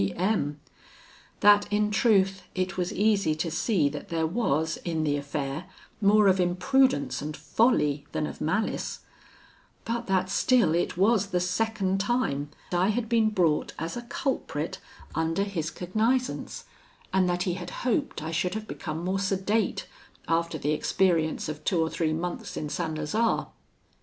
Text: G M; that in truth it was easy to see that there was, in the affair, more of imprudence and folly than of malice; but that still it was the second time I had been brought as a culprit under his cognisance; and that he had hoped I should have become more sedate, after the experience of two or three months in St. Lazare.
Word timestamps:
G 0.01 0.15
M; 0.15 0.59
that 1.41 1.71
in 1.71 1.91
truth 1.91 2.41
it 2.55 2.75
was 2.75 2.91
easy 2.91 3.35
to 3.35 3.51
see 3.51 3.87
that 3.89 4.09
there 4.09 4.25
was, 4.25 4.77
in 4.77 5.03
the 5.03 5.15
affair, 5.15 5.65
more 6.01 6.27
of 6.27 6.39
imprudence 6.39 7.21
and 7.21 7.37
folly 7.37 8.07
than 8.11 8.25
of 8.25 8.41
malice; 8.41 9.01
but 9.85 10.07
that 10.07 10.31
still 10.31 10.73
it 10.73 10.97
was 10.97 11.27
the 11.27 11.39
second 11.39 11.99
time 11.99 12.49
I 12.71 12.87
had 12.87 13.09
been 13.09 13.29
brought 13.29 13.73
as 13.77 13.95
a 13.95 14.01
culprit 14.01 14.79
under 15.13 15.43
his 15.43 15.69
cognisance; 15.69 16.63
and 17.13 17.29
that 17.29 17.43
he 17.43 17.53
had 17.53 17.69
hoped 17.85 18.23
I 18.23 18.31
should 18.31 18.55
have 18.55 18.67
become 18.67 19.03
more 19.05 19.19
sedate, 19.19 19.85
after 20.27 20.57
the 20.57 20.71
experience 20.71 21.47
of 21.47 21.63
two 21.63 21.79
or 21.79 21.91
three 21.91 22.11
months 22.11 22.57
in 22.57 22.69
St. 22.69 22.97
Lazare. 22.97 23.49